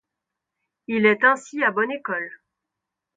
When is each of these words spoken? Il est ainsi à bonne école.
Il 0.87 1.05
est 1.05 1.23
ainsi 1.23 1.61
à 1.63 1.69
bonne 1.69 1.91
école. 1.91 2.31